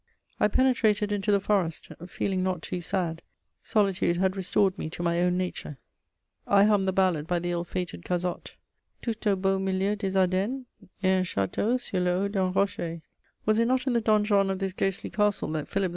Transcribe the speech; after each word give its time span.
I 0.39 0.47
penetrated 0.47 1.11
into 1.11 1.31
the 1.31 1.39
forest, 1.39 1.91
feeling 2.07 2.41
not 2.41 2.63
too 2.63 2.81
sad; 2.81 3.21
solitude 3.61 4.17
had 4.17 4.35
restored 4.35 4.75
me 4.75 4.89
to 4.89 5.03
my 5.03 5.21
own 5.21 5.37
nature. 5.37 5.77
I 6.47 6.63
hummed 6.63 6.85
the 6.85 6.91
ballad 6.91 7.27
by 7.27 7.37
the 7.37 7.51
ill 7.51 7.63
fated 7.63 8.03
Cazotte: 8.03 8.55
Tout 9.03 9.27
au 9.27 9.35
beau 9.35 9.59
milieu 9.59 9.95
des 9.95 10.17
Ardennes, 10.17 10.65
Est 11.03 11.19
un 11.19 11.23
château 11.23 11.79
sur 11.79 11.99
le 12.01 12.17
haut 12.17 12.29
d'un 12.31 12.49
rocher. 12.51 13.03
Was 13.45 13.59
it 13.59 13.67
not 13.67 13.85
in 13.85 13.93
the 13.93 14.01
donjon 14.01 14.49
of 14.49 14.57
this 14.57 14.73
ghostly 14.73 15.11
castle 15.11 15.49
that 15.49 15.67
Philip 15.67 15.89
II. 15.89 15.89